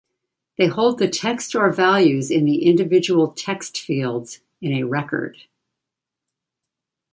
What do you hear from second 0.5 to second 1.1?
They hold the